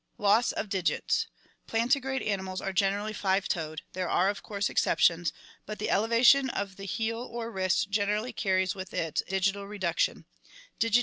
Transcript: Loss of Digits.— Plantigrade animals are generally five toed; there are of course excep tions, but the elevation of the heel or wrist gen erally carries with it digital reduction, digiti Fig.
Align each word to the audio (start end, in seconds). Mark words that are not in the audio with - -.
Loss 0.17 0.51
of 0.53 0.67
Digits.— 0.67 1.27
Plantigrade 1.71 2.23
animals 2.25 2.59
are 2.59 2.73
generally 2.73 3.13
five 3.13 3.47
toed; 3.47 3.83
there 3.93 4.09
are 4.09 4.29
of 4.29 4.41
course 4.41 4.67
excep 4.67 4.97
tions, 4.97 5.31
but 5.67 5.77
the 5.77 5.91
elevation 5.91 6.49
of 6.49 6.75
the 6.75 6.85
heel 6.85 7.19
or 7.19 7.51
wrist 7.51 7.91
gen 7.91 8.07
erally 8.07 8.35
carries 8.35 8.73
with 8.73 8.95
it 8.95 9.21
digital 9.27 9.67
reduction, 9.67 10.25
digiti 10.79 10.93
Fig. 10.95 10.99